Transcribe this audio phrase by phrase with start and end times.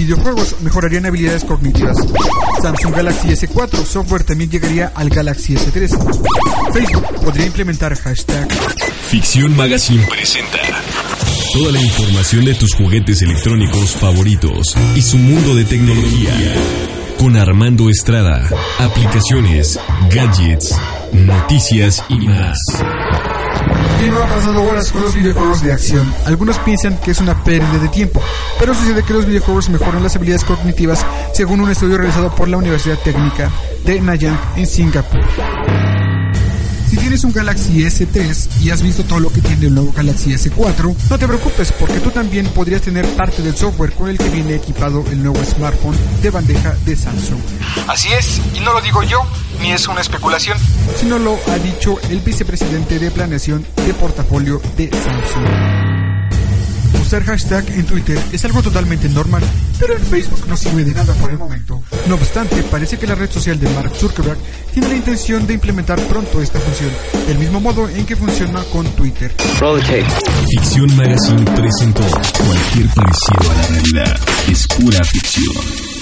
[0.00, 1.96] videojuegos mejorarían habilidades cognitivas.
[2.62, 6.72] Samsung Galaxy S4 software también llegaría al Galaxy S3.
[6.72, 8.48] Facebook podría implementar hashtag.
[9.10, 10.58] Ficción Magazine presenta
[11.52, 16.32] toda la información de tus juguetes electrónicos favoritos y su mundo de tecnología.
[17.18, 18.48] Con Armando Estrada,
[18.78, 19.78] aplicaciones,
[20.10, 20.74] gadgets,
[21.12, 22.56] noticias y más.
[24.00, 26.12] Lleva pasando horas con los videojuegos de acción.
[26.24, 28.22] Algunos piensan que es una pérdida de tiempo,
[28.58, 31.04] pero sucede que los videojuegos mejoran las habilidades cognitivas
[31.34, 33.50] según un estudio realizado por la Universidad Técnica
[33.84, 35.20] de Nanyang en Singapur.
[36.90, 40.32] Si tienes un Galaxy S3 y has visto todo lo que tiene el nuevo Galaxy
[40.32, 44.28] S4, no te preocupes porque tú también podrías tener parte del software con el que
[44.28, 47.38] viene equipado el nuevo smartphone de bandeja de Samsung.
[47.86, 49.20] Así es, y no lo digo yo,
[49.60, 50.58] ni es una especulación,
[50.96, 55.90] sino lo ha dicho el vicepresidente de planeación de portafolio de Samsung.
[57.00, 59.42] Usar hashtag en Twitter es algo totalmente normal,
[59.78, 61.82] pero en Facebook no sirve de nada por el momento.
[62.06, 64.38] No obstante, parece que la red social de Mark Zuckerberg
[64.72, 66.90] tiene la intención de implementar pronto esta función,
[67.26, 69.34] del mismo modo en que funciona con Twitter.
[70.50, 75.99] Ficción Magazine presentó cualquier parecido a la realidad es pura ficción.